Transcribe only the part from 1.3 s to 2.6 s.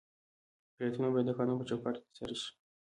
قانون په چوکاټ کې ترسره شي.